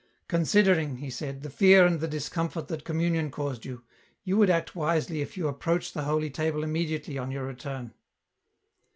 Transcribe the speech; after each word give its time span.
"Considering," 0.27 0.97
he 0.97 1.11
said," 1.11 1.41
the 1.43 1.49
fear 1.51 1.85
and 1.85 1.99
the 1.99 2.07
discomfort 2.07 2.69
that 2.69 2.83
Communion 2.83 3.29
caused 3.29 3.65
you, 3.65 3.83
you 4.23 4.35
would 4.35 4.49
act 4.49 4.75
wisely 4.75 5.21
if 5.21 5.37
you 5.37 5.47
ap 5.47 5.59
proach 5.59 5.93
the 5.93 6.05
Holy 6.05 6.31
Table 6.31 6.63
immediately 6.63 7.19
on 7.19 7.29
your 7.29 7.43
return." 7.45 7.93